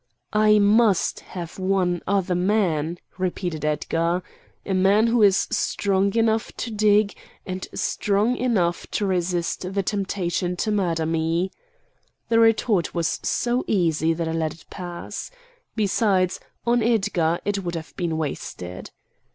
[0.33, 4.23] "I must have one other man," repeated Edgar,
[4.65, 7.13] "a man who is strong enough to dig,
[7.45, 11.51] and strong enough to resist the temptation to murder me."
[12.29, 15.29] The retort was so easy that I let it pass.
[15.75, 18.89] Besides, on Edgar, it would have been wasted.